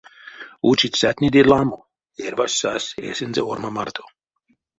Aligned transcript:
Учицятнеде 0.69 1.41
ламо, 1.49 1.79
эрьвась 2.23 2.55
сась 2.59 2.93
эсензэ 3.09 3.41
орма 3.51 3.69
марто. 3.75 4.03